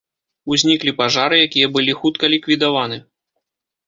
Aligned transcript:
Узніклі 0.53 0.93
пажары, 1.01 1.35
якія 1.47 1.67
былі 1.75 1.93
хутка 1.99 2.25
ліквідаваны. 2.35 2.97